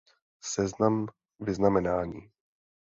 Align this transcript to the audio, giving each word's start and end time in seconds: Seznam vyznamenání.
Seznam 0.43 1.07
vyznamenání. 1.39 2.31